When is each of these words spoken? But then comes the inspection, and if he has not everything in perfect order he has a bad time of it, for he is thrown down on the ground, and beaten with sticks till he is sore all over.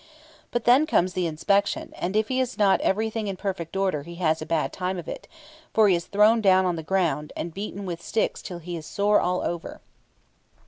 But 0.49 0.63
then 0.63 0.87
comes 0.87 1.13
the 1.13 1.27
inspection, 1.27 1.93
and 1.95 2.15
if 2.15 2.27
he 2.29 2.39
has 2.39 2.57
not 2.57 2.81
everything 2.81 3.27
in 3.27 3.37
perfect 3.37 3.77
order 3.77 4.01
he 4.01 4.15
has 4.15 4.41
a 4.41 4.47
bad 4.47 4.73
time 4.73 4.97
of 4.97 5.07
it, 5.07 5.27
for 5.75 5.87
he 5.87 5.95
is 5.95 6.07
thrown 6.07 6.41
down 6.41 6.65
on 6.65 6.75
the 6.75 6.81
ground, 6.81 7.31
and 7.35 7.53
beaten 7.53 7.85
with 7.85 8.01
sticks 8.01 8.41
till 8.41 8.57
he 8.57 8.75
is 8.75 8.87
sore 8.87 9.21
all 9.21 9.41
over. 9.41 9.79